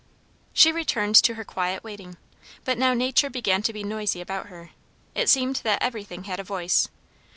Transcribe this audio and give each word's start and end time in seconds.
She 0.51 0.71
returned 0.71 1.13
to 1.17 1.35
her 1.35 1.43
quiet 1.43 1.83
waiting. 1.83 2.17
But 2.65 2.79
now 2.79 2.95
nature 2.95 3.29
began 3.29 3.61
to 3.61 3.71
be 3.71 3.83
noisy 3.83 4.19
about 4.19 4.47
her. 4.47 4.71
It 5.13 5.29
seemed 5.29 5.57
that 5.57 5.79
everything 5.83 6.23
had 6.23 6.39
a 6.39 6.43
voice. 6.43 6.89